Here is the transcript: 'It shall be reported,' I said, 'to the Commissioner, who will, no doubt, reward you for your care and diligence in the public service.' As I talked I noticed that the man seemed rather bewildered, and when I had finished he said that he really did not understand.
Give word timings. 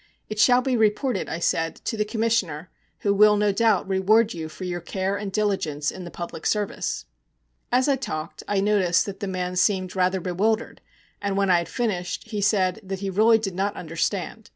'It 0.29 0.39
shall 0.39 0.63
be 0.63 0.75
reported,' 0.75 1.29
I 1.29 1.37
said, 1.37 1.75
'to 1.75 1.95
the 1.95 2.05
Commissioner, 2.05 2.71
who 3.01 3.13
will, 3.13 3.37
no 3.37 3.51
doubt, 3.51 3.87
reward 3.87 4.33
you 4.33 4.49
for 4.49 4.63
your 4.63 4.81
care 4.81 5.15
and 5.15 5.31
diligence 5.31 5.91
in 5.91 6.05
the 6.05 6.09
public 6.09 6.47
service.' 6.47 7.05
As 7.71 7.87
I 7.87 7.97
talked 7.97 8.41
I 8.47 8.61
noticed 8.61 9.05
that 9.05 9.19
the 9.19 9.27
man 9.27 9.55
seemed 9.57 9.95
rather 9.95 10.19
bewildered, 10.19 10.81
and 11.21 11.37
when 11.37 11.51
I 11.51 11.59
had 11.59 11.69
finished 11.69 12.29
he 12.31 12.41
said 12.41 12.79
that 12.81 13.01
he 13.01 13.11
really 13.11 13.37
did 13.37 13.53
not 13.53 13.75
understand. 13.75 14.49